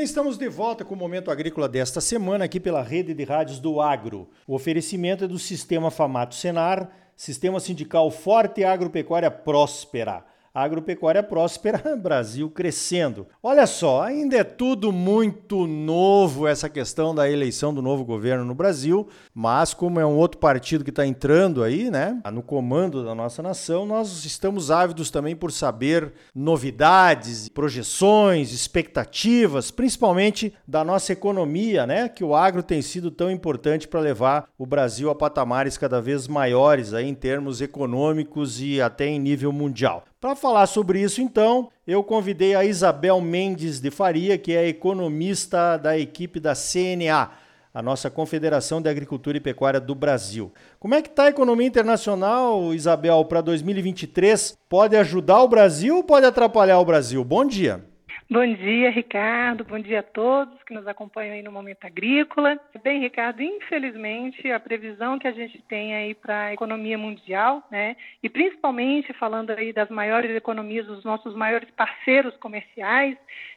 bem, 0.00 0.04
estamos 0.06 0.38
de 0.38 0.48
volta 0.48 0.82
com 0.82 0.94
o 0.94 0.96
Momento 0.96 1.30
Agrícola 1.30 1.68
desta 1.68 2.00
semana 2.00 2.46
aqui 2.46 2.58
pela 2.58 2.82
rede 2.82 3.12
de 3.12 3.22
rádios 3.22 3.58
do 3.60 3.82
Agro. 3.82 4.30
O 4.46 4.54
oferecimento 4.54 5.24
é 5.24 5.28
do 5.28 5.38
Sistema 5.38 5.90
Famato 5.90 6.34
Senar, 6.34 6.90
Sistema 7.14 7.60
Sindical 7.60 8.10
Forte 8.10 8.64
Agropecuária 8.64 9.30
Próspera 9.30 10.24
agropecuária 10.54 11.22
próspera, 11.22 11.96
Brasil 11.96 12.50
crescendo. 12.50 13.26
Olha 13.42 13.66
só, 13.66 14.02
ainda 14.02 14.36
é 14.36 14.44
tudo 14.44 14.92
muito 14.92 15.66
novo 15.66 16.46
essa 16.46 16.68
questão 16.68 17.14
da 17.14 17.30
eleição 17.30 17.72
do 17.72 17.80
novo 17.80 18.04
governo 18.04 18.44
no 18.44 18.54
Brasil, 18.54 19.08
mas 19.34 19.72
como 19.72 20.00
é 20.00 20.06
um 20.06 20.16
outro 20.16 20.38
partido 20.38 20.84
que 20.84 20.90
está 20.90 21.06
entrando 21.06 21.62
aí, 21.62 21.90
né, 21.90 22.20
no 22.32 22.42
comando 22.42 23.04
da 23.04 23.14
nossa 23.14 23.42
nação, 23.42 23.86
nós 23.86 24.24
estamos 24.24 24.70
ávidos 24.70 25.10
também 25.10 25.36
por 25.36 25.52
saber 25.52 26.12
novidades, 26.34 27.48
projeções, 27.48 28.52
expectativas, 28.52 29.70
principalmente 29.70 30.52
da 30.66 30.84
nossa 30.84 31.12
economia, 31.12 31.86
né, 31.86 32.08
que 32.08 32.24
o 32.24 32.34
agro 32.34 32.62
tem 32.62 32.82
sido 32.82 33.10
tão 33.10 33.30
importante 33.30 33.86
para 33.86 34.00
levar 34.00 34.48
o 34.58 34.66
Brasil 34.66 35.10
a 35.10 35.14
patamares 35.14 35.78
cada 35.78 36.00
vez 36.00 36.26
maiores 36.26 36.92
aí 36.92 37.08
em 37.08 37.14
termos 37.14 37.60
econômicos 37.60 38.60
e 38.60 38.80
até 38.80 39.06
em 39.06 39.18
nível 39.18 39.52
mundial. 39.52 40.04
Para 40.20 40.36
falar 40.36 40.66
sobre 40.66 41.00
isso, 41.00 41.22
então, 41.22 41.70
eu 41.86 42.04
convidei 42.04 42.54
a 42.54 42.62
Isabel 42.62 43.18
Mendes 43.22 43.80
de 43.80 43.90
Faria, 43.90 44.36
que 44.36 44.54
é 44.54 44.68
economista 44.68 45.78
da 45.78 45.98
equipe 45.98 46.38
da 46.38 46.52
CNA, 46.54 47.30
a 47.72 47.80
nossa 47.80 48.10
Confederação 48.10 48.82
de 48.82 48.90
Agricultura 48.90 49.38
e 49.38 49.40
Pecuária 49.40 49.80
do 49.80 49.94
Brasil. 49.94 50.52
Como 50.78 50.94
é 50.94 51.00
que 51.00 51.08
está 51.08 51.24
a 51.24 51.28
economia 51.30 51.66
internacional, 51.66 52.74
Isabel, 52.74 53.24
para 53.24 53.40
2023? 53.40 54.58
Pode 54.68 54.94
ajudar 54.94 55.42
o 55.42 55.48
Brasil 55.48 55.96
ou 55.96 56.04
pode 56.04 56.26
atrapalhar 56.26 56.78
o 56.80 56.84
Brasil? 56.84 57.24
Bom 57.24 57.46
dia. 57.46 57.89
Bom 58.32 58.46
dia, 58.46 58.90
Ricardo. 58.90 59.64
Bom 59.64 59.80
dia 59.80 59.98
a 59.98 60.04
todos 60.04 60.62
que 60.62 60.72
nos 60.72 60.86
acompanham 60.86 61.34
aí 61.34 61.42
no 61.42 61.50
Momento 61.50 61.84
Agrícola. 61.84 62.60
Bem, 62.80 63.00
Ricardo, 63.00 63.42
infelizmente 63.42 64.48
a 64.52 64.60
previsão 64.60 65.18
que 65.18 65.26
a 65.26 65.32
gente 65.32 65.60
tem 65.62 65.96
aí 65.96 66.14
para 66.14 66.42
a 66.42 66.52
economia 66.54 66.96
mundial, 66.96 67.60
né, 67.72 67.96
e 68.22 68.28
principalmente 68.28 69.12
falando 69.14 69.50
aí 69.50 69.72
das 69.72 69.88
maiores 69.88 70.30
economias, 70.30 70.86
dos 70.86 71.02
nossos 71.02 71.34
maiores 71.34 71.68
parceiros 71.72 72.36
comerciais, 72.36 73.16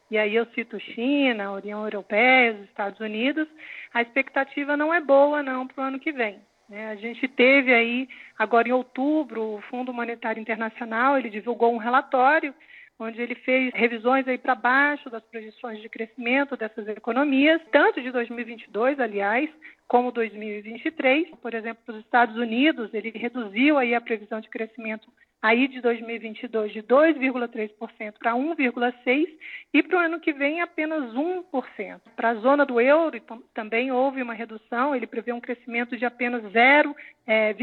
e 0.10 0.18
aí 0.18 0.36
eu 0.36 0.48
cito 0.56 0.80
China, 0.80 1.52
União 1.52 1.84
Europeia, 1.84 2.54
os 2.54 2.62
Estados 2.62 3.00
Unidos, 3.00 3.48
a 3.94 4.02
expectativa 4.02 4.76
não 4.76 4.92
é 4.92 5.00
boa 5.00 5.44
não 5.44 5.68
para 5.68 5.84
o 5.84 5.86
ano 5.86 6.00
que 6.00 6.12
vem. 6.12 6.40
Né? 6.68 6.90
A 6.90 6.96
gente 6.96 7.28
teve 7.28 7.72
aí, 7.72 8.10
agora 8.40 8.68
em 8.68 8.72
outubro, 8.72 9.54
o 9.54 9.62
Fundo 9.70 9.94
Monetário 9.94 10.42
Internacional, 10.42 11.16
ele 11.16 11.30
divulgou 11.30 11.72
um 11.72 11.78
relatório 11.78 12.56
onde 13.04 13.22
ele 13.22 13.36
fez 13.36 13.74
revisões 13.74 14.28
aí 14.28 14.38
para 14.38 14.56
baixo 14.56 15.10
das 15.10 15.24
projeções 15.24 15.82
de 15.82 15.90
crescimento 15.90 16.56
dessas 16.56 16.88
economias, 16.88 17.62
tanto 17.72 18.02
de 18.02 18.12
2022, 18.12 19.00
aliás, 19.00 19.50
como 19.88 20.12
2023. 20.12 21.30
Por 21.42 21.54
exemplo, 21.54 21.82
os 21.88 21.98
Estados 21.98 22.36
Unidos, 22.36 22.94
ele 22.94 23.12
reduziu 23.12 23.78
aí 23.78 23.94
a 23.94 24.02
previsão 24.02 24.40
de 24.40 24.50
crescimento 24.50 25.08
aí 25.44 25.68
de 25.68 25.82
2022 25.82 26.72
de 26.72 26.82
2,3% 26.82 28.14
para 28.18 28.32
1,6% 28.32 29.28
e 29.74 29.84
para 29.84 29.98
o 29.98 30.00
ano 30.00 30.22
que 30.22 30.32
vem 30.32 30.62
apenas 30.62 31.14
1%. 31.14 32.00
Para 32.16 32.30
a 32.30 32.36
zona 32.36 32.66
do 32.66 32.80
euro 32.80 33.22
também 33.54 33.92
houve 33.92 34.22
uma 34.22 34.34
redução, 34.34 34.96
ele 34.96 35.06
prevê 35.06 35.34
um 35.34 35.42
crescimento 35.42 35.98
de 35.98 36.06
apenas 36.06 36.42
0,5%, 36.44 36.96
é, 37.28 37.54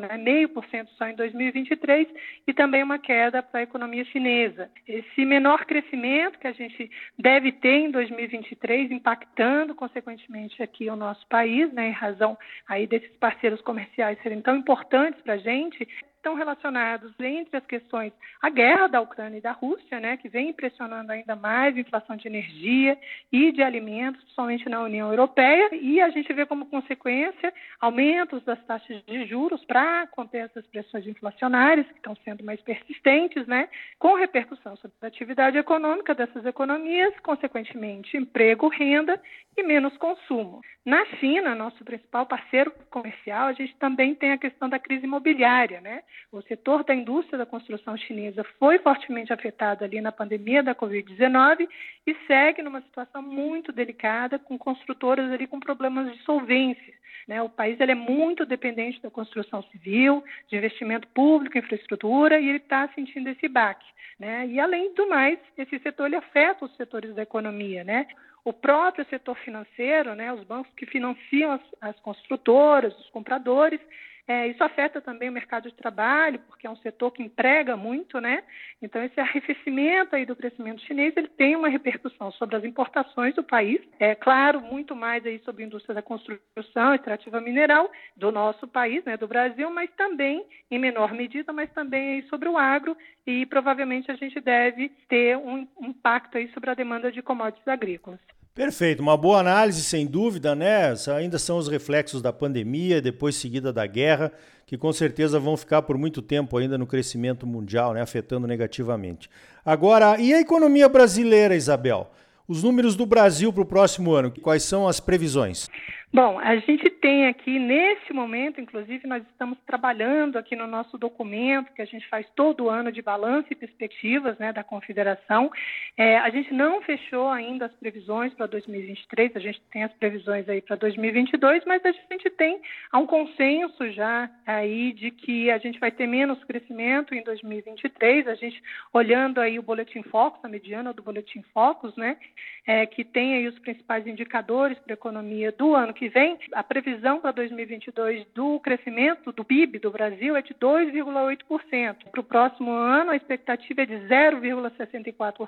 né, 0.00 0.18
meio 0.18 0.48
por 0.48 0.64
cento 0.66 0.90
só 0.94 1.06
em 1.06 1.14
2023 1.14 2.08
e 2.48 2.52
também 2.52 2.82
uma 2.82 2.98
queda 2.98 3.40
para 3.44 3.60
a 3.60 3.62
economia 3.62 4.04
chinesa. 4.06 4.68
Esse 4.88 5.24
menor 5.24 5.66
crescimento 5.66 6.40
que 6.40 6.48
a 6.48 6.52
gente 6.52 6.90
deve 7.16 7.52
ter 7.52 7.76
em 7.76 7.90
2023, 7.92 8.90
impactando 8.90 9.72
consequentemente 9.72 10.60
aqui 10.60 10.90
o 10.90 10.96
nosso 10.96 11.24
país, 11.28 11.72
né, 11.72 11.90
em 11.90 11.92
razão 11.92 12.36
aí 12.66 12.88
desses 12.88 13.16
parceiros 13.18 13.60
comerciais 13.60 14.20
serem 14.20 14.42
tão 14.42 14.56
importantes 14.56 15.22
para 15.22 15.34
a 15.34 15.38
gente, 15.38 15.86
estão 16.24 16.34
relacionados 16.34 17.12
entre 17.20 17.58
as 17.58 17.66
questões 17.66 18.10
a 18.40 18.48
guerra 18.48 18.86
da 18.86 19.00
Ucrânia 19.00 19.36
e 19.36 19.42
da 19.42 19.52
Rússia, 19.52 20.00
né, 20.00 20.16
que 20.16 20.28
vem 20.28 20.54
pressionando 20.54 21.12
ainda 21.12 21.36
mais 21.36 21.76
a 21.76 21.80
inflação 21.80 22.16
de 22.16 22.26
energia 22.26 22.98
e 23.30 23.52
de 23.52 23.62
alimentos, 23.62 24.22
principalmente 24.22 24.68
na 24.68 24.82
União 24.82 25.10
Europeia, 25.10 25.68
e 25.74 26.00
a 26.00 26.08
gente 26.08 26.32
vê 26.32 26.46
como 26.46 26.66
consequência 26.66 27.52
aumentos 27.78 28.42
das 28.44 28.62
taxas 28.64 29.04
de 29.04 29.26
juros 29.26 29.62
para 29.66 30.06
conter 30.06 30.46
essas 30.46 30.66
pressões 30.66 31.06
inflacionárias 31.06 31.86
que 31.88 31.96
estão 31.96 32.16
sendo 32.24 32.42
mais 32.42 32.60
persistentes, 32.62 33.46
né, 33.46 33.68
com 33.98 34.14
repercussão 34.14 34.76
sobre 34.76 34.96
a 35.02 35.06
atividade 35.06 35.58
econômica 35.58 36.14
dessas 36.14 36.46
economias, 36.46 37.12
consequentemente 37.20 38.16
emprego, 38.16 38.68
renda 38.68 39.20
e 39.56 39.62
menos 39.62 39.96
consumo. 39.98 40.62
Na 40.84 41.04
China, 41.18 41.54
nosso 41.54 41.82
principal 41.82 42.26
parceiro 42.26 42.70
comercial, 42.90 43.46
a 43.46 43.52
gente 43.52 43.74
também 43.76 44.14
tem 44.14 44.32
a 44.32 44.38
questão 44.38 44.68
da 44.68 44.78
crise 44.78 45.04
imobiliária, 45.04 45.80
né? 45.80 46.02
O 46.32 46.42
setor 46.42 46.84
da 46.84 46.94
indústria 46.94 47.38
da 47.38 47.46
construção 47.46 47.96
chinesa 47.96 48.44
foi 48.58 48.78
fortemente 48.78 49.32
afetado 49.32 49.84
ali 49.84 50.00
na 50.00 50.10
pandemia 50.10 50.62
da 50.62 50.74
Covid-19 50.74 51.68
e 52.06 52.14
segue 52.26 52.62
numa 52.62 52.80
situação 52.82 53.22
muito 53.22 53.72
delicada, 53.72 54.38
com 54.38 54.58
construtoras 54.58 55.30
ali 55.30 55.46
com 55.46 55.60
problemas 55.60 56.12
de 56.12 56.22
solvência. 56.22 56.94
Né? 57.26 57.40
O 57.42 57.48
país 57.48 57.80
ele 57.80 57.92
é 57.92 57.94
muito 57.94 58.44
dependente 58.44 59.00
da 59.00 59.10
construção 59.10 59.62
civil, 59.64 60.22
de 60.48 60.56
investimento 60.56 61.08
público, 61.08 61.56
infraestrutura, 61.56 62.40
e 62.40 62.48
ele 62.48 62.58
está 62.58 62.88
sentindo 62.94 63.28
esse 63.28 63.48
baque. 63.48 63.86
Né? 64.18 64.46
E, 64.48 64.60
além 64.60 64.94
do 64.94 65.08
mais, 65.08 65.38
esse 65.56 65.78
setor 65.78 66.06
ele 66.06 66.16
afeta 66.16 66.64
os 66.64 66.76
setores 66.76 67.14
da 67.14 67.22
economia. 67.22 67.84
Né? 67.84 68.06
o 68.44 68.52
próprio 68.52 69.06
setor 69.06 69.36
financeiro, 69.38 70.14
né, 70.14 70.32
os 70.32 70.44
bancos 70.44 70.70
que 70.74 70.84
financiam 70.84 71.52
as, 71.52 71.62
as 71.80 71.98
construtoras, 72.00 72.94
os 72.98 73.08
compradores, 73.08 73.80
é, 74.26 74.48
isso 74.48 74.64
afeta 74.64 75.02
também 75.02 75.28
o 75.28 75.32
mercado 75.32 75.68
de 75.68 75.74
trabalho, 75.74 76.40
porque 76.48 76.66
é 76.66 76.70
um 76.70 76.76
setor 76.76 77.10
que 77.10 77.22
emprega 77.22 77.76
muito, 77.76 78.20
né? 78.20 78.42
Então, 78.80 79.02
esse 79.02 79.20
arrefecimento 79.20 80.16
aí 80.16 80.24
do 80.24 80.34
crescimento 80.34 80.80
chinês, 80.82 81.14
ele 81.16 81.28
tem 81.28 81.54
uma 81.54 81.68
repercussão 81.68 82.32
sobre 82.32 82.56
as 82.56 82.64
importações 82.64 83.34
do 83.34 83.44
país, 83.44 83.80
é 83.98 84.14
claro, 84.14 84.62
muito 84.62 84.96
mais 84.96 85.24
aí 85.26 85.38
sobre 85.40 85.62
a 85.62 85.66
indústria 85.66 85.94
da 85.94 86.02
construção, 86.02 86.94
extrativa 86.94 87.38
mineral 87.40 87.90
do 88.16 88.32
nosso 88.32 88.66
país, 88.66 89.04
né, 89.04 89.16
do 89.16 89.28
Brasil, 89.28 89.68
mas 89.70 89.90
também, 89.92 90.44
em 90.70 90.78
menor 90.78 91.12
medida, 91.12 91.52
mas 91.52 91.70
também 91.72 92.14
aí 92.14 92.28
sobre 92.28 92.48
o 92.48 92.56
agro 92.56 92.96
e 93.26 93.44
provavelmente 93.46 94.10
a 94.10 94.14
gente 94.14 94.40
deve 94.40 94.88
ter 95.08 95.36
um 95.36 95.68
impacto 95.82 96.38
aí 96.38 96.48
sobre 96.52 96.70
a 96.70 96.74
demanda 96.74 97.12
de 97.12 97.20
commodities 97.20 97.68
agrícolas. 97.68 98.20
Perfeito, 98.54 99.02
uma 99.02 99.16
boa 99.16 99.40
análise, 99.40 99.82
sem 99.82 100.06
dúvida, 100.06 100.54
né? 100.54 100.94
Ainda 101.16 101.40
são 101.40 101.58
os 101.58 101.66
reflexos 101.66 102.22
da 102.22 102.32
pandemia, 102.32 103.02
depois 103.02 103.34
seguida 103.34 103.72
da 103.72 103.84
guerra, 103.84 104.30
que 104.64 104.78
com 104.78 104.92
certeza 104.92 105.40
vão 105.40 105.56
ficar 105.56 105.82
por 105.82 105.98
muito 105.98 106.22
tempo 106.22 106.56
ainda 106.56 106.78
no 106.78 106.86
crescimento 106.86 107.48
mundial, 107.48 107.92
né? 107.94 108.00
afetando 108.00 108.46
negativamente. 108.46 109.28
Agora, 109.64 110.20
e 110.20 110.32
a 110.32 110.40
economia 110.40 110.88
brasileira, 110.88 111.56
Isabel? 111.56 112.08
Os 112.46 112.62
números 112.62 112.94
do 112.94 113.04
Brasil 113.04 113.52
para 113.52 113.62
o 113.62 113.66
próximo 113.66 114.12
ano, 114.12 114.32
quais 114.40 114.62
são 114.62 114.86
as 114.86 115.00
previsões? 115.00 115.68
Bom, 116.14 116.38
a 116.38 116.54
gente 116.58 116.88
tem 116.90 117.26
aqui, 117.26 117.58
nesse 117.58 118.12
momento, 118.12 118.60
inclusive, 118.60 119.04
nós 119.04 119.20
estamos 119.32 119.58
trabalhando 119.66 120.36
aqui 120.36 120.54
no 120.54 120.64
nosso 120.64 120.96
documento, 120.96 121.72
que 121.72 121.82
a 121.82 121.84
gente 121.84 122.08
faz 122.08 122.24
todo 122.36 122.70
ano 122.70 122.92
de 122.92 123.02
balanço 123.02 123.48
e 123.50 123.56
perspectivas 123.56 124.38
né, 124.38 124.52
da 124.52 124.62
Confederação. 124.62 125.50
É, 125.96 126.18
a 126.18 126.30
gente 126.30 126.54
não 126.54 126.80
fechou 126.82 127.28
ainda 127.30 127.66
as 127.66 127.74
previsões 127.74 128.32
para 128.32 128.46
2023, 128.46 129.34
a 129.34 129.40
gente 129.40 129.60
tem 129.72 129.82
as 129.82 129.92
previsões 129.94 130.48
aí 130.48 130.62
para 130.62 130.76
2022, 130.76 131.64
mas 131.66 131.84
a 131.84 131.90
gente 131.90 132.30
tem 132.30 132.60
há 132.92 132.98
um 133.00 133.08
consenso 133.08 133.90
já 133.90 134.30
aí 134.46 134.92
de 134.92 135.10
que 135.10 135.50
a 135.50 135.58
gente 135.58 135.80
vai 135.80 135.90
ter 135.90 136.06
menos 136.06 136.44
crescimento 136.44 137.12
em 137.12 137.24
2023. 137.24 138.28
A 138.28 138.36
gente, 138.36 138.62
olhando 138.92 139.40
aí 139.40 139.58
o 139.58 139.64
Boletim 139.64 140.04
Focus, 140.04 140.44
a 140.44 140.48
mediana 140.48 140.92
do 140.92 141.02
Boletim 141.02 141.42
Focus, 141.52 141.96
né, 141.96 142.16
é, 142.64 142.86
que 142.86 143.02
tem 143.02 143.34
aí 143.34 143.48
os 143.48 143.58
principais 143.58 144.06
indicadores 144.06 144.78
para 144.78 144.92
a 144.92 144.94
economia 144.94 145.50
do 145.50 145.74
ano 145.74 145.92
que 145.92 146.03
que 146.04 146.08
vem, 146.10 146.38
a 146.52 146.62
previsão 146.62 147.18
para 147.18 147.30
2022 147.30 148.26
do 148.34 148.60
crescimento 148.60 149.32
do 149.32 149.42
PIB 149.42 149.78
do 149.78 149.90
Brasil 149.90 150.36
é 150.36 150.42
de 150.42 150.52
2,8%. 150.52 152.10
Para 152.10 152.20
o 152.20 152.24
próximo 152.24 152.70
ano, 152.70 153.12
a 153.12 153.16
expectativa 153.16 153.80
é 153.80 153.86
de 153.86 153.94
0,64%. 153.94 155.46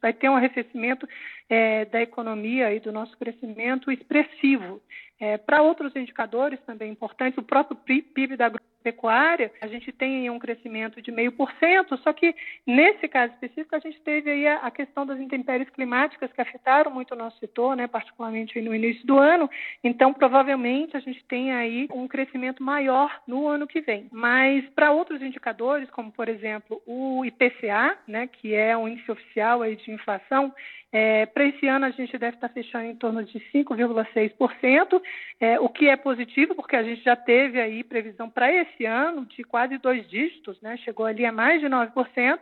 Vai 0.00 0.14
ter 0.14 0.30
um 0.30 0.36
arrefecimento 0.36 1.06
é, 1.46 1.84
da 1.84 2.00
economia 2.00 2.72
e 2.72 2.80
do 2.80 2.90
nosso 2.90 3.18
crescimento 3.18 3.92
expressivo. 3.92 4.80
É, 5.20 5.36
para 5.36 5.62
outros 5.62 5.94
indicadores 5.96 6.60
também 6.66 6.92
importantes, 6.92 7.38
o 7.38 7.42
próprio 7.42 7.76
PIB 7.76 8.36
da 8.36 8.50
pecuária, 8.82 9.52
a 9.60 9.66
gente 9.66 9.92
tem 9.92 10.30
um 10.30 10.38
crescimento 10.38 11.02
de 11.02 11.10
meio 11.10 11.32
por 11.32 11.52
cento, 11.58 11.96
só 11.98 12.12
que 12.12 12.34
nesse 12.66 13.08
caso 13.08 13.32
específico 13.34 13.74
a 13.74 13.80
gente 13.80 14.00
teve 14.00 14.30
aí 14.30 14.46
a, 14.46 14.70
questão 14.70 15.04
das 15.04 15.18
intempéries 15.18 15.68
climáticas 15.70 16.32
que 16.32 16.40
afetaram 16.40 16.90
muito 16.90 17.12
o 17.12 17.16
nosso 17.16 17.38
setor, 17.38 17.76
né, 17.76 17.86
particularmente 17.86 18.60
no 18.60 18.74
início 18.74 19.04
do 19.06 19.18
ano. 19.18 19.50
Então, 19.82 20.14
provavelmente 20.14 20.96
a 20.96 21.00
gente 21.00 21.22
tem 21.24 21.52
aí 21.52 21.88
um 21.92 22.06
crescimento 22.06 22.62
maior 22.62 23.20
no 23.26 23.48
ano 23.48 23.66
que 23.66 23.80
vem. 23.80 24.08
Mas 24.12 24.64
para 24.70 24.92
outros 24.92 25.20
indicadores, 25.20 25.90
como 25.90 26.12
por 26.12 26.28
exemplo 26.28 26.80
o 26.86 27.24
IPCA, 27.24 27.98
né, 28.06 28.26
que 28.26 28.54
é 28.54 28.76
o 28.76 28.88
índice 28.88 29.10
oficial 29.10 29.62
aí 29.62 29.76
de 29.76 29.90
inflação, 29.90 30.54
É, 30.90 31.26
Para 31.26 31.44
esse 31.44 31.66
ano, 31.66 31.84
a 31.84 31.90
gente 31.90 32.16
deve 32.16 32.36
estar 32.36 32.48
fechando 32.48 32.86
em 32.86 32.96
torno 32.96 33.22
de 33.22 33.38
5,6%, 33.52 35.02
é, 35.38 35.60
o 35.60 35.68
que 35.68 35.88
é 35.88 35.96
positivo, 35.96 36.54
porque 36.54 36.76
a 36.76 36.82
gente 36.82 37.02
já 37.02 37.14
teve 37.14 37.60
aí 37.60 37.84
previsão 37.84 38.30
para 38.30 38.50
esse 38.50 38.86
ano 38.86 39.26
de 39.26 39.44
quase 39.44 39.76
dois 39.78 40.08
dígitos, 40.08 40.60
né? 40.62 40.76
chegou 40.78 41.04
ali 41.04 41.26
a 41.26 41.32
mais 41.32 41.60
de 41.60 41.66
9% 41.68 42.38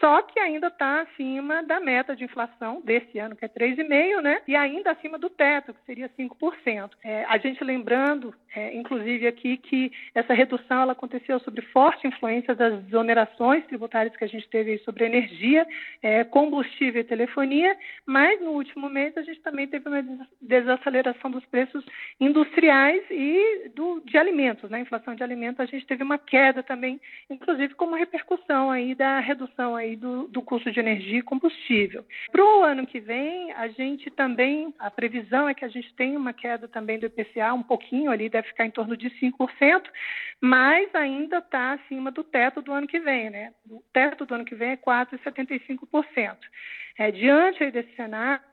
só 0.00 0.22
que 0.22 0.40
ainda 0.40 0.68
está 0.68 1.02
acima 1.02 1.62
da 1.62 1.78
meta 1.78 2.16
de 2.16 2.24
inflação 2.24 2.80
desse 2.82 3.18
ano, 3.18 3.36
que 3.36 3.44
é 3.44 3.48
3,5%, 3.48 4.22
né? 4.22 4.40
E 4.48 4.56
ainda 4.56 4.92
acima 4.92 5.18
do 5.18 5.28
teto, 5.28 5.74
que 5.74 5.84
seria 5.84 6.08
5%. 6.18 6.90
É, 7.04 7.24
a 7.28 7.36
gente 7.36 7.62
lembrando, 7.62 8.34
é, 8.56 8.74
inclusive 8.74 9.26
aqui, 9.26 9.58
que 9.58 9.92
essa 10.14 10.32
redução 10.32 10.80
ela 10.80 10.92
aconteceu 10.92 11.38
sobre 11.40 11.60
forte 11.66 12.06
influência 12.06 12.54
das 12.54 12.82
desonerações 12.84 13.66
tributárias 13.66 14.16
que 14.16 14.24
a 14.24 14.28
gente 14.28 14.48
teve 14.48 14.78
sobre 14.78 15.04
energia, 15.04 15.66
é, 16.02 16.24
combustível 16.24 17.02
e 17.02 17.04
telefonia, 17.04 17.76
mas 18.06 18.40
no 18.40 18.52
último 18.52 18.88
mês 18.88 19.14
a 19.18 19.22
gente 19.22 19.40
também 19.42 19.68
teve 19.68 19.86
uma 19.86 20.02
desaceleração 20.40 21.30
dos 21.30 21.44
preços 21.44 21.84
industriais 22.18 23.02
e 23.10 23.70
do, 23.74 24.00
de 24.00 24.16
alimentos, 24.16 24.70
né? 24.70 24.80
Inflação 24.80 25.14
de 25.14 25.22
alimentos, 25.22 25.60
a 25.60 25.66
gente 25.66 25.86
teve 25.86 26.02
uma 26.02 26.16
queda 26.16 26.62
também, 26.62 26.98
inclusive 27.28 27.74
como 27.74 27.94
repercussão 27.94 28.70
aí 28.70 28.94
da 28.94 29.20
redução 29.20 29.76
aí 29.76 29.89
do, 29.96 30.28
do 30.28 30.42
custo 30.42 30.70
de 30.70 30.80
energia 30.80 31.18
e 31.18 31.22
combustível. 31.22 32.04
Para 32.30 32.44
o 32.44 32.62
ano 32.62 32.86
que 32.86 33.00
vem, 33.00 33.52
a 33.52 33.68
gente 33.68 34.10
também, 34.10 34.74
a 34.78 34.90
previsão 34.90 35.48
é 35.48 35.54
que 35.54 35.64
a 35.64 35.68
gente 35.68 35.94
tenha 35.94 36.18
uma 36.18 36.32
queda 36.32 36.68
também 36.68 36.98
do 36.98 37.06
IPCA, 37.06 37.52
um 37.54 37.62
pouquinho 37.62 38.10
ali, 38.10 38.28
deve 38.28 38.48
ficar 38.48 38.66
em 38.66 38.70
torno 38.70 38.96
de 38.96 39.10
5%, 39.10 39.82
mas 40.40 40.94
ainda 40.94 41.38
está 41.38 41.72
acima 41.72 42.10
do 42.10 42.24
teto 42.24 42.62
do 42.62 42.72
ano 42.72 42.86
que 42.86 43.00
vem, 43.00 43.30
né? 43.30 43.52
O 43.68 43.82
teto 43.92 44.26
do 44.26 44.34
ano 44.34 44.44
que 44.44 44.54
vem 44.54 44.70
é 44.70 44.76
4,75%. 44.76 46.36
É, 46.98 47.10
diante 47.10 47.70
desse 47.70 47.94
cenário, 47.96 48.44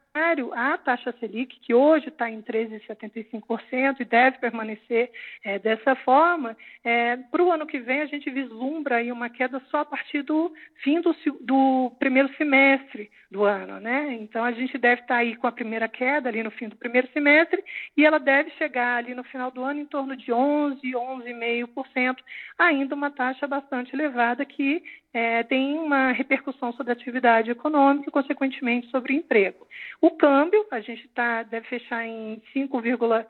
a 0.53 0.77
taxa 0.77 1.13
Selic, 1.19 1.59
que 1.59 1.73
hoje 1.73 2.09
está 2.09 2.29
em 2.29 2.41
13,75% 2.41 3.99
e 3.99 4.05
deve 4.05 4.37
permanecer 4.39 5.11
é, 5.43 5.59
dessa 5.59 5.95
forma, 5.97 6.57
é, 6.83 7.17
para 7.17 7.43
o 7.43 7.51
ano 7.51 7.67
que 7.67 7.79
vem 7.79 8.01
a 8.01 8.05
gente 8.05 8.29
vislumbra 8.29 8.97
aí 8.97 9.11
uma 9.11 9.29
queda 9.29 9.61
só 9.69 9.79
a 9.79 9.85
partir 9.85 10.23
do 10.23 10.51
fim 10.83 11.01
do, 11.01 11.15
do, 11.41 11.91
primeiro 11.99 12.33
semestre 12.35 13.09
do 13.29 13.43
ano, 13.43 13.79
né? 13.79 14.17
Então 14.19 14.43
a 14.43 14.51
gente 14.51 14.77
deve 14.77 15.01
estar 15.01 15.15
tá 15.15 15.19
aí 15.19 15.35
com 15.35 15.47
a 15.47 15.51
primeira 15.51 15.87
queda 15.87 16.29
ali 16.29 16.41
no 16.41 16.51
fim 16.51 16.67
do 16.67 16.75
primeiro 16.75 17.07
semestre 17.11 17.63
e 17.95 18.05
ela 18.05 18.19
deve 18.19 18.49
chegar 18.51 18.97
ali 18.97 19.13
no 19.13 19.23
final 19.23 19.51
do 19.51 19.63
ano 19.63 19.81
em 19.81 19.85
torno 19.85 20.15
de 20.15 20.31
11, 20.31 20.81
11,5%, 20.81 22.17
ainda 22.57 22.95
uma 22.95 23.11
taxa 23.11 23.47
bastante 23.47 23.93
elevada 23.93 24.45
que 24.45 24.81
é, 25.13 25.43
tem 25.43 25.77
uma 25.77 26.11
repercussão 26.11 26.73
sobre 26.73 26.91
a 26.91 26.95
atividade 26.95 27.49
econômica 27.49 28.09
e, 28.09 28.11
consequentemente, 28.11 28.89
sobre 28.89 29.13
o 29.13 29.15
emprego. 29.15 29.67
O 30.01 30.11
câmbio, 30.11 30.65
a 30.69 30.79
gente 30.79 31.07
tá, 31.09 31.43
deve 31.43 31.67
fechar 31.67 32.05
em 32.05 32.41
5,20 32.55 33.25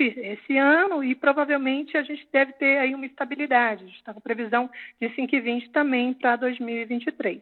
esse 0.00 0.56
ano 0.56 1.04
e 1.04 1.14
provavelmente 1.14 1.96
a 1.96 2.02
gente 2.02 2.26
deve 2.32 2.52
ter 2.54 2.78
aí 2.78 2.94
uma 2.94 3.06
estabilidade. 3.06 3.84
A 3.84 3.86
gente 3.86 3.98
está 3.98 4.12
com 4.12 4.20
previsão 4.20 4.68
de 5.00 5.08
5,20 5.10 5.70
também 5.70 6.14
para 6.14 6.36
2023. 6.36 7.40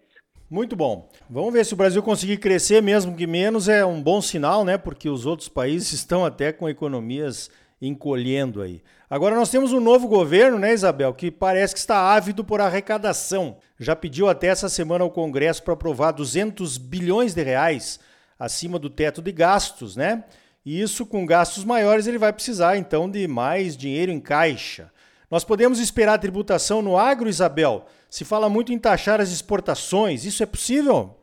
Muito 0.50 0.74
bom. 0.74 1.08
Vamos 1.28 1.52
ver 1.52 1.64
se 1.64 1.72
o 1.72 1.76
Brasil 1.76 2.02
conseguir 2.02 2.38
crescer, 2.38 2.82
mesmo 2.82 3.16
que 3.16 3.24
menos, 3.24 3.68
é 3.68 3.84
um 3.84 4.02
bom 4.02 4.20
sinal, 4.20 4.64
né? 4.64 4.76
Porque 4.76 5.08
os 5.08 5.24
outros 5.24 5.48
países 5.48 5.92
estão 5.92 6.24
até 6.24 6.52
com 6.52 6.68
economias 6.68 7.48
encolhendo 7.80 8.60
aí. 8.60 8.82
Agora 9.08 9.34
nós 9.34 9.50
temos 9.50 9.72
um 9.72 9.80
novo 9.80 10.06
governo, 10.06 10.58
né, 10.58 10.72
Isabel, 10.72 11.14
que 11.14 11.30
parece 11.30 11.74
que 11.74 11.80
está 11.80 12.12
ávido 12.14 12.44
por 12.44 12.60
arrecadação. 12.60 13.56
Já 13.78 13.96
pediu 13.96 14.28
até 14.28 14.48
essa 14.48 14.68
semana 14.68 15.04
ao 15.04 15.10
Congresso 15.10 15.62
para 15.62 15.74
aprovar 15.74 16.12
200 16.12 16.76
bilhões 16.76 17.34
de 17.34 17.42
reais 17.42 17.98
acima 18.38 18.78
do 18.78 18.90
teto 18.90 19.20
de 19.20 19.32
gastos, 19.32 19.96
né? 19.96 20.24
E 20.64 20.80
isso 20.80 21.06
com 21.06 21.24
gastos 21.24 21.64
maiores 21.64 22.06
ele 22.06 22.18
vai 22.18 22.32
precisar 22.32 22.76
então 22.76 23.10
de 23.10 23.26
mais 23.26 23.76
dinheiro 23.76 24.12
em 24.12 24.20
caixa. 24.20 24.90
Nós 25.30 25.44
podemos 25.44 25.78
esperar 25.78 26.18
tributação 26.18 26.82
no 26.82 26.98
agro, 26.98 27.28
Isabel? 27.28 27.86
Se 28.08 28.24
fala 28.24 28.48
muito 28.48 28.72
em 28.72 28.78
taxar 28.78 29.20
as 29.20 29.30
exportações, 29.30 30.24
isso 30.24 30.42
é 30.42 30.46
possível? 30.46 31.16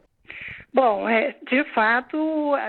Bom, 0.77 1.09
é, 1.09 1.35
de 1.49 1.63
fato, 1.73 2.15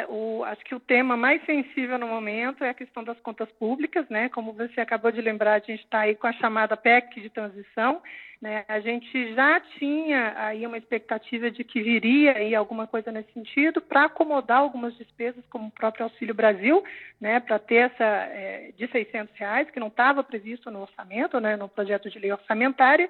o, 0.08 0.42
acho 0.44 0.64
que 0.64 0.74
o 0.74 0.80
tema 0.80 1.14
mais 1.14 1.44
sensível 1.44 1.98
no 1.98 2.06
momento 2.06 2.64
é 2.64 2.70
a 2.70 2.74
questão 2.74 3.04
das 3.04 3.20
contas 3.20 3.50
públicas, 3.58 4.08
né? 4.08 4.30
Como 4.30 4.54
você 4.54 4.80
acabou 4.80 5.12
de 5.12 5.20
lembrar, 5.20 5.52
a 5.52 5.58
gente 5.58 5.84
está 5.84 6.00
aí 6.00 6.14
com 6.14 6.26
a 6.26 6.32
chamada 6.32 6.74
PEC 6.74 7.20
de 7.20 7.28
transição, 7.28 8.00
né? 8.40 8.64
A 8.66 8.80
gente 8.80 9.34
já 9.34 9.60
tinha 9.78 10.32
aí 10.38 10.66
uma 10.66 10.78
expectativa 10.78 11.50
de 11.50 11.62
que 11.62 11.82
viria 11.82 12.32
aí 12.32 12.54
alguma 12.54 12.86
coisa 12.86 13.12
nesse 13.12 13.30
sentido 13.34 13.82
para 13.82 14.06
acomodar 14.06 14.60
algumas 14.60 14.96
despesas, 14.96 15.44
como 15.50 15.66
o 15.66 15.70
próprio 15.70 16.04
Auxílio 16.04 16.34
Brasil, 16.34 16.82
né? 17.20 17.40
Para 17.40 17.58
ter 17.58 17.90
essa 17.92 18.04
é, 18.04 18.72
de 18.74 18.88
600 18.88 19.36
reais 19.36 19.70
que 19.70 19.78
não 19.78 19.88
estava 19.88 20.24
previsto 20.24 20.70
no 20.70 20.80
orçamento, 20.80 21.38
né? 21.40 21.56
No 21.56 21.68
projeto 21.68 22.08
de 22.08 22.18
lei 22.18 22.32
orçamentária 22.32 23.06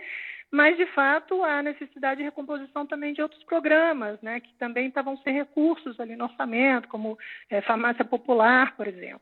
mas 0.50 0.76
de 0.76 0.86
fato 0.86 1.44
há 1.44 1.62
necessidade 1.62 2.18
de 2.18 2.24
recomposição 2.24 2.86
também 2.86 3.12
de 3.12 3.20
outros 3.20 3.42
programas, 3.44 4.20
né, 4.22 4.40
que 4.40 4.52
também 4.54 4.88
estavam 4.88 5.16
sem 5.18 5.34
recursos 5.34 5.98
ali 6.00 6.16
no 6.16 6.24
orçamento, 6.24 6.88
como 6.88 7.18
é, 7.50 7.60
farmácia 7.60 8.04
popular, 8.04 8.74
por 8.76 8.86
exemplo. 8.86 9.20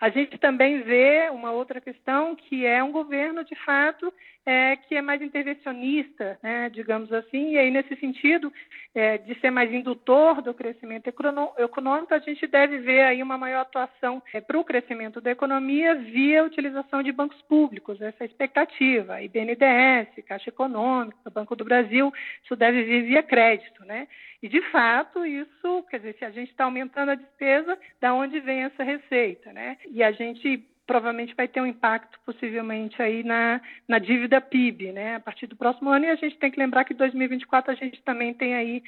A 0.00 0.10
gente 0.10 0.38
também 0.38 0.80
vê 0.82 1.28
uma 1.30 1.50
outra 1.50 1.80
questão 1.80 2.36
que 2.36 2.64
é 2.64 2.82
um 2.82 2.92
governo 2.92 3.44
de 3.44 3.56
fato 3.64 4.12
é, 4.46 4.76
que 4.76 4.94
é 4.94 5.02
mais 5.02 5.20
intervencionista, 5.20 6.38
né, 6.42 6.70
digamos 6.70 7.12
assim, 7.12 7.50
e 7.52 7.58
aí 7.58 7.70
nesse 7.70 7.94
sentido 7.96 8.50
é, 8.94 9.18
de 9.18 9.38
ser 9.40 9.50
mais 9.50 9.70
indutor 9.72 10.40
do 10.40 10.54
crescimento 10.54 11.06
econômico, 11.06 12.14
a 12.14 12.18
gente 12.18 12.46
deve 12.46 12.78
ver 12.78 13.02
aí 13.02 13.22
uma 13.22 13.36
maior 13.36 13.60
atuação 13.60 14.22
é, 14.32 14.40
para 14.40 14.58
o 14.58 14.64
crescimento 14.64 15.20
da 15.20 15.32
economia 15.32 15.96
via 15.96 16.44
utilização 16.44 17.02
de 17.02 17.12
bancos 17.12 17.42
públicos, 17.42 18.00
essa 18.00 18.18
é 18.20 18.24
a 18.24 18.26
expectativa, 18.26 19.20
IBNDES, 19.20 20.24
Caixa 20.26 20.48
Econômica, 20.48 21.28
Banco 21.30 21.54
do 21.54 21.64
Brasil, 21.64 22.10
isso 22.42 22.56
deve 22.56 22.84
vir 22.84 23.02
via 23.02 23.22
crédito, 23.22 23.84
né? 23.84 24.08
E 24.42 24.48
de 24.48 24.60
fato 24.70 25.24
isso, 25.26 25.82
quer 25.90 25.98
dizer, 25.98 26.16
se 26.18 26.24
a 26.24 26.30
gente 26.30 26.50
está 26.50 26.64
aumentando 26.64 27.10
a 27.10 27.16
despesa, 27.16 27.78
da 28.00 28.14
onde 28.14 28.38
vem 28.40 28.62
essa 28.62 28.82
receita, 28.82 29.52
né? 29.52 29.76
E 29.90 30.02
a 30.02 30.12
gente 30.12 30.64
provavelmente 30.88 31.34
vai 31.34 31.46
ter 31.46 31.60
um 31.60 31.66
impacto 31.66 32.18
possivelmente 32.24 33.00
aí 33.02 33.22
na, 33.22 33.60
na 33.86 33.98
dívida 33.98 34.40
PIB, 34.40 34.90
né, 34.90 35.16
a 35.16 35.20
partir 35.20 35.46
do 35.46 35.54
próximo 35.54 35.90
ano. 35.90 36.06
E 36.06 36.08
a 36.08 36.14
gente 36.14 36.38
tem 36.38 36.50
que 36.50 36.58
lembrar 36.58 36.84
que 36.84 36.94
em 36.94 36.96
2024 36.96 37.70
a 37.70 37.74
gente 37.74 38.02
também 38.02 38.32
tem 38.32 38.54
aí 38.54 38.82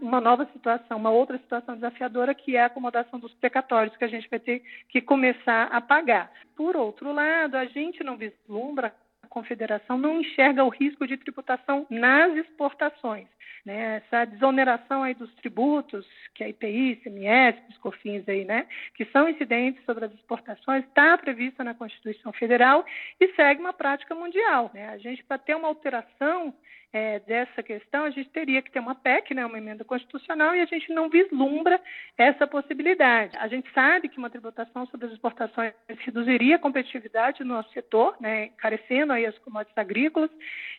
uma 0.00 0.20
nova 0.20 0.48
situação, 0.52 0.96
uma 0.96 1.10
outra 1.10 1.36
situação 1.38 1.74
desafiadora, 1.74 2.36
que 2.36 2.56
é 2.56 2.62
a 2.62 2.66
acomodação 2.66 3.18
dos 3.18 3.34
precatórios, 3.34 3.96
que 3.96 4.04
a 4.04 4.08
gente 4.08 4.30
vai 4.30 4.38
ter 4.38 4.62
que 4.88 5.00
começar 5.00 5.64
a 5.64 5.80
pagar. 5.80 6.30
Por 6.54 6.76
outro 6.76 7.12
lado, 7.12 7.56
a 7.56 7.64
gente 7.64 8.04
não 8.04 8.16
vislumbra 8.16 8.94
confederação 9.30 9.96
não 9.96 10.20
enxerga 10.20 10.64
o 10.64 10.68
risco 10.68 11.06
de 11.06 11.16
tributação 11.16 11.86
nas 11.88 12.36
exportações. 12.36 13.28
Né? 13.64 14.02
Essa 14.04 14.24
desoneração 14.24 15.02
aí 15.02 15.14
dos 15.14 15.32
tributos, 15.36 16.06
que 16.34 16.42
é 16.42 16.48
IPI, 16.48 16.92
ICMS, 16.92 17.60
PiscoFins 17.62 18.28
aí, 18.28 18.44
né? 18.44 18.66
que 18.94 19.04
são 19.06 19.28
incidentes 19.28 19.84
sobre 19.84 20.06
as 20.06 20.12
exportações, 20.12 20.84
está 20.84 21.16
prevista 21.16 21.62
na 21.62 21.74
Constituição 21.74 22.32
Federal 22.32 22.84
e 23.20 23.28
segue 23.34 23.60
uma 23.60 23.72
prática 23.72 24.14
mundial. 24.14 24.70
Né? 24.74 24.88
A 24.88 24.98
gente, 24.98 25.22
para 25.24 25.38
ter 25.38 25.54
uma 25.54 25.68
alteração 25.68 26.54
é, 26.92 27.20
dessa 27.20 27.62
questão, 27.62 28.04
a 28.04 28.10
gente 28.10 28.28
teria 28.30 28.60
que 28.60 28.70
ter 28.70 28.80
uma 28.80 28.94
PEC, 28.94 29.32
né, 29.34 29.46
uma 29.46 29.58
emenda 29.58 29.84
constitucional, 29.84 30.54
e 30.56 30.60
a 30.60 30.66
gente 30.66 30.92
não 30.92 31.08
vislumbra 31.08 31.80
essa 32.18 32.46
possibilidade. 32.46 33.36
A 33.38 33.46
gente 33.46 33.70
sabe 33.72 34.08
que 34.08 34.18
uma 34.18 34.30
tributação 34.30 34.86
sobre 34.86 35.06
as 35.06 35.12
exportações 35.12 35.72
reduziria 35.88 36.56
a 36.56 36.58
competitividade 36.58 37.44
no 37.44 37.54
nosso 37.54 37.70
setor, 37.72 38.16
né, 38.20 38.46
encarecendo 38.46 39.12
aí 39.12 39.24
as 39.24 39.38
commodities 39.38 39.78
agrícolas, 39.78 40.30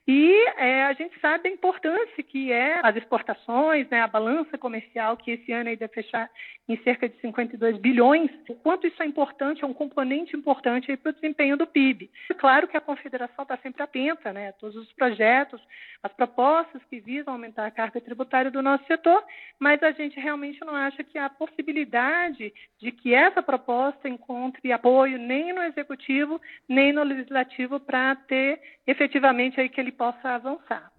e 0.07 0.33
é, 0.57 0.83
a 0.83 0.93
gente 0.93 1.17
sabe 1.19 1.47
a 1.47 1.51
importância 1.51 2.23
que 2.23 2.51
é 2.51 2.79
as 2.83 2.95
exportações, 2.95 3.87
né, 3.89 4.01
a 4.01 4.07
balança 4.07 4.57
comercial, 4.57 5.15
que 5.15 5.31
esse 5.31 5.51
ano 5.51 5.75
deve 5.75 5.93
fechar 5.93 6.29
em 6.67 6.77
cerca 6.83 7.07
de 7.07 7.19
52 7.19 7.77
bilhões, 7.77 8.29
o 8.49 8.55
quanto 8.55 8.87
isso 8.87 9.01
é 9.01 9.05
importante, 9.05 9.63
é 9.63 9.67
um 9.67 9.73
componente 9.73 10.35
importante 10.35 10.95
para 10.97 11.09
o 11.09 11.13
desempenho 11.13 11.57
do 11.57 11.67
PIB. 11.67 12.09
Claro 12.37 12.67
que 12.67 12.77
a 12.77 12.81
Confederação 12.81 13.43
está 13.43 13.57
sempre 13.57 13.83
atenta 13.83 14.31
né, 14.33 14.49
a 14.49 14.53
todos 14.53 14.75
os 14.75 14.91
projetos, 14.93 15.61
as 16.03 16.11
propostas 16.13 16.81
que 16.89 16.99
visam 16.99 17.33
aumentar 17.33 17.65
a 17.65 17.71
carga 17.71 18.01
tributária 18.01 18.49
do 18.49 18.61
nosso 18.61 18.83
setor, 18.85 19.23
mas 19.59 19.81
a 19.83 19.91
gente 19.91 20.19
realmente 20.19 20.59
não 20.65 20.75
acha 20.75 21.03
que 21.03 21.17
há 21.17 21.29
possibilidade 21.29 22.53
de 22.79 22.91
que 22.91 23.13
essa 23.13 23.41
proposta 23.41 24.09
encontre 24.09 24.71
apoio 24.71 25.19
nem 25.19 25.53
no 25.53 25.61
executivo, 25.61 26.41
nem 26.67 26.91
no 26.91 27.03
legislativo 27.03 27.79
para 27.79 28.15
ter 28.15 28.59
efetivamente 28.87 29.59
aí 29.59 29.69
que 29.69 29.79
ele 29.79 29.91
possa 29.91 30.29
avançar. 30.29 30.91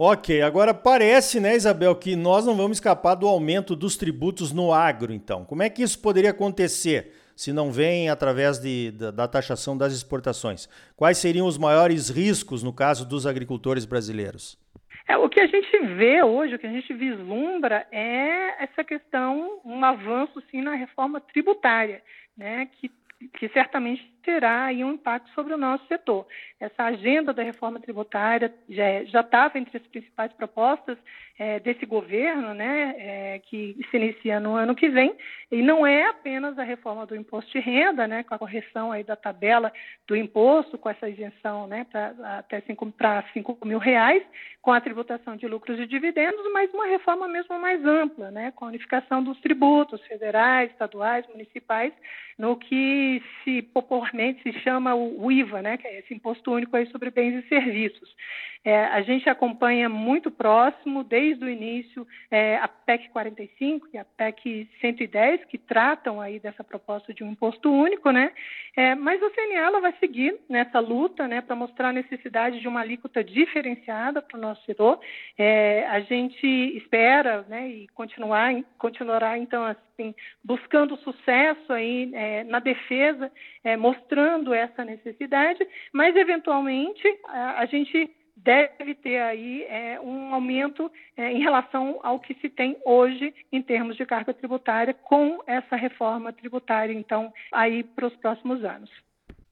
Ok, 0.00 0.40
agora 0.42 0.72
parece, 0.72 1.40
né, 1.40 1.56
Isabel, 1.56 1.94
que 1.96 2.14
nós 2.14 2.46
não 2.46 2.54
vamos 2.54 2.76
escapar 2.76 3.16
do 3.16 3.26
aumento 3.26 3.74
dos 3.74 3.96
tributos 3.96 4.52
no 4.52 4.72
agro, 4.72 5.12
então. 5.12 5.44
Como 5.44 5.62
é 5.62 5.68
que 5.68 5.82
isso 5.82 6.00
poderia 6.00 6.30
acontecer? 6.30 7.12
Se 7.38 7.52
não 7.52 7.70
vem 7.70 8.10
através 8.10 8.58
de, 8.58 8.90
da, 8.90 9.12
da 9.12 9.28
taxação 9.28 9.78
das 9.78 9.92
exportações? 9.92 10.68
Quais 10.96 11.18
seriam 11.18 11.46
os 11.46 11.56
maiores 11.56 12.10
riscos 12.10 12.64
no 12.64 12.72
caso 12.72 13.08
dos 13.08 13.28
agricultores 13.28 13.84
brasileiros? 13.84 14.58
É, 15.06 15.16
o 15.16 15.28
que 15.28 15.40
a 15.40 15.46
gente 15.46 15.78
vê 15.94 16.20
hoje, 16.20 16.56
o 16.56 16.58
que 16.58 16.66
a 16.66 16.72
gente 16.72 16.92
vislumbra 16.92 17.86
é 17.92 18.64
essa 18.64 18.82
questão, 18.82 19.60
um 19.64 19.84
avanço 19.84 20.42
sim 20.50 20.60
na 20.60 20.74
reforma 20.74 21.20
tributária, 21.20 22.02
né, 22.36 22.68
que, 22.72 22.90
que 23.38 23.48
certamente 23.50 24.04
terá 24.24 24.64
aí 24.64 24.82
um 24.82 24.94
impacto 24.94 25.30
sobre 25.32 25.54
o 25.54 25.58
nosso 25.58 25.86
setor. 25.86 26.26
Essa 26.58 26.86
agenda 26.86 27.32
da 27.32 27.44
reforma 27.44 27.78
tributária 27.78 28.52
já 28.68 29.20
estava 29.20 29.56
entre 29.60 29.76
as 29.76 29.86
principais 29.86 30.32
propostas 30.32 30.98
é, 31.38 31.60
desse 31.60 31.86
governo, 31.86 32.52
né, 32.52 32.94
é, 32.98 33.38
que 33.38 33.76
se 33.90 33.96
inicia 33.96 34.40
no 34.40 34.56
ano 34.56 34.74
que 34.74 34.88
vem, 34.88 35.14
e 35.50 35.62
não 35.62 35.86
é 35.86 36.06
apenas 36.08 36.58
a 36.58 36.64
reforma 36.64 37.06
do 37.06 37.14
imposto 37.14 37.52
de 37.52 37.60
renda, 37.60 38.08
né, 38.08 38.24
com 38.24 38.34
a 38.34 38.38
correção 38.38 38.90
aí 38.90 39.04
da 39.04 39.14
tabela 39.14 39.72
do 40.06 40.16
imposto, 40.16 40.76
com 40.76 40.90
essa 40.90 41.08
isenção 41.08 41.66
né, 41.68 41.86
até 42.38 42.60
5 42.62 42.92
para 42.92 43.24
5 43.32 43.56
mil 43.64 43.78
reais, 43.78 44.22
com 44.60 44.72
a 44.72 44.80
tributação 44.80 45.36
de 45.36 45.46
lucros 45.46 45.78
e 45.78 45.86
dividendos, 45.86 46.44
mas 46.52 46.72
uma 46.74 46.86
reforma 46.86 47.28
mesmo 47.28 47.58
mais 47.58 47.84
ampla, 47.84 48.30
né, 48.30 48.52
com 48.56 48.64
a 48.64 48.68
unificação 48.68 49.22
dos 49.22 49.40
tributos 49.40 50.00
federais, 50.06 50.70
estaduais, 50.72 51.26
municipais, 51.28 51.92
no 52.36 52.56
que 52.56 53.22
se 53.42 53.62
popularmente 53.62 54.42
se 54.42 54.52
chama 54.60 54.94
o 54.94 55.30
IVA, 55.30 55.62
né, 55.62 55.76
que 55.76 55.86
é 55.86 56.00
esse 56.00 56.14
Imposto 56.14 56.52
Único 56.52 56.76
aí 56.76 56.86
sobre 56.86 57.10
Bens 57.10 57.44
e 57.44 57.48
Serviços. 57.48 58.14
É, 58.68 58.84
a 58.84 59.00
gente 59.00 59.26
acompanha 59.30 59.88
muito 59.88 60.30
próximo, 60.30 61.02
desde 61.02 61.42
o 61.42 61.48
início, 61.48 62.06
é, 62.30 62.58
a 62.58 62.68
PEC 62.68 63.08
45 63.08 63.88
e 63.94 63.96
a 63.96 64.04
PEC 64.04 64.68
110, 64.82 65.46
que 65.46 65.56
tratam 65.56 66.20
aí 66.20 66.38
dessa 66.38 66.62
proposta 66.62 67.14
de 67.14 67.24
um 67.24 67.30
imposto 67.30 67.72
único, 67.72 68.10
né? 68.10 68.30
É, 68.76 68.94
mas 68.94 69.22
a 69.22 69.30
CNA 69.30 69.80
vai 69.80 69.94
seguir 69.98 70.38
nessa 70.50 70.80
luta, 70.80 71.26
né, 71.26 71.40
para 71.40 71.56
mostrar 71.56 71.88
a 71.88 71.92
necessidade 71.94 72.60
de 72.60 72.68
uma 72.68 72.80
alíquota 72.80 73.24
diferenciada 73.24 74.20
para 74.20 74.36
o 74.36 74.40
nosso 74.40 74.62
setor. 74.66 75.00
É, 75.38 75.86
a 75.86 76.00
gente 76.00 76.46
espera, 76.76 77.46
né, 77.48 77.70
e 77.70 77.88
continuar, 77.94 78.52
continuará 78.76 79.38
então 79.38 79.64
assim, 79.64 80.14
buscando 80.44 80.94
sucesso 80.98 81.72
aí 81.72 82.10
é, 82.12 82.44
na 82.44 82.58
defesa, 82.58 83.32
é, 83.64 83.78
mostrando 83.78 84.52
essa 84.52 84.84
necessidade, 84.84 85.66
mas 85.90 86.14
eventualmente 86.14 87.02
a, 87.28 87.60
a 87.60 87.64
gente 87.64 88.10
deve 88.44 88.94
ter 88.94 89.18
aí 89.20 89.62
é, 89.64 90.00
um 90.00 90.32
aumento 90.32 90.90
é, 91.16 91.32
em 91.32 91.40
relação 91.40 91.98
ao 92.02 92.20
que 92.20 92.34
se 92.34 92.48
tem 92.48 92.76
hoje 92.84 93.34
em 93.52 93.62
termos 93.62 93.96
de 93.96 94.06
carga 94.06 94.32
tributária 94.32 94.94
com 94.94 95.40
essa 95.46 95.76
reforma 95.76 96.32
tributária, 96.32 96.92
então, 96.92 97.32
aí 97.52 97.82
para 97.82 98.06
os 98.06 98.16
próximos 98.16 98.64
anos. 98.64 98.90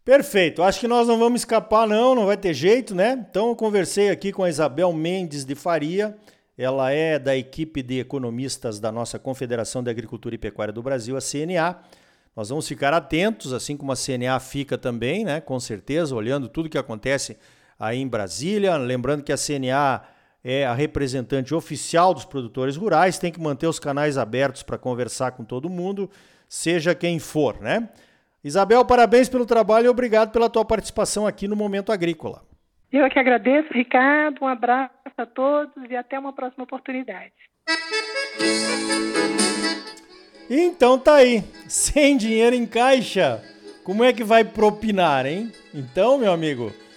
Perfeito. 0.04 0.62
Acho 0.62 0.78
que 0.78 0.86
nós 0.86 1.08
não 1.08 1.18
vamos 1.18 1.40
escapar, 1.40 1.86
não, 1.86 2.14
não 2.14 2.26
vai 2.26 2.36
ter 2.36 2.54
jeito, 2.54 2.94
né? 2.94 3.26
Então, 3.28 3.48
eu 3.48 3.56
conversei 3.56 4.08
aqui 4.08 4.32
com 4.32 4.44
a 4.44 4.48
Isabel 4.48 4.92
Mendes 4.92 5.44
de 5.44 5.56
Faria. 5.56 6.16
Ela 6.56 6.92
é 6.92 7.18
da 7.18 7.36
equipe 7.36 7.82
de 7.82 7.98
economistas 7.98 8.78
da 8.78 8.92
nossa 8.92 9.18
Confederação 9.18 9.82
de 9.82 9.90
Agricultura 9.90 10.34
e 10.34 10.38
Pecuária 10.38 10.72
do 10.72 10.82
Brasil, 10.82 11.16
a 11.16 11.20
CNA. 11.20 11.80
Nós 12.36 12.50
vamos 12.50 12.68
ficar 12.68 12.94
atentos, 12.94 13.52
assim 13.52 13.76
como 13.76 13.90
a 13.90 13.96
CNA 13.96 14.38
fica 14.38 14.78
também, 14.78 15.24
né? 15.24 15.40
Com 15.40 15.58
certeza, 15.58 16.14
olhando 16.14 16.48
tudo 16.48 16.68
que 16.68 16.78
acontece 16.78 17.36
aí 17.78 17.98
em 17.98 18.08
Brasília. 18.08 18.76
Lembrando 18.76 19.22
que 19.22 19.32
a 19.32 19.36
CNA 19.36 20.02
é 20.42 20.64
a 20.64 20.74
representante 20.74 21.54
oficial 21.54 22.14
dos 22.14 22.24
produtores 22.24 22.76
rurais, 22.76 23.18
tem 23.18 23.32
que 23.32 23.40
manter 23.40 23.66
os 23.66 23.80
canais 23.80 24.16
abertos 24.16 24.62
para 24.62 24.78
conversar 24.78 25.32
com 25.32 25.44
todo 25.44 25.68
mundo, 25.68 26.08
seja 26.48 26.94
quem 26.94 27.18
for, 27.18 27.60
né? 27.60 27.88
Isabel, 28.44 28.84
parabéns 28.84 29.28
pelo 29.28 29.44
trabalho 29.44 29.86
e 29.86 29.88
obrigado 29.88 30.30
pela 30.30 30.48
tua 30.48 30.64
participação 30.64 31.26
aqui 31.26 31.48
no 31.48 31.56
Momento 31.56 31.90
Agrícola. 31.90 32.44
Eu 32.92 33.04
é 33.04 33.10
que 33.10 33.18
agradeço, 33.18 33.72
Ricardo. 33.72 34.38
Um 34.42 34.46
abraço 34.46 34.92
a 35.18 35.26
todos 35.26 35.74
e 35.90 35.96
até 35.96 36.16
uma 36.16 36.32
próxima 36.32 36.62
oportunidade. 36.62 37.32
Então 40.48 40.96
tá 40.96 41.16
aí, 41.16 41.42
sem 41.66 42.16
dinheiro 42.16 42.54
em 42.54 42.64
caixa, 42.64 43.42
como 43.82 44.04
é 44.04 44.12
que 44.12 44.22
vai 44.22 44.44
propinar, 44.44 45.26
hein? 45.26 45.50
Então, 45.74 46.18
meu 46.18 46.32
amigo, 46.32 46.72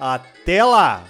Até 0.00 0.62
lá! 0.62 1.02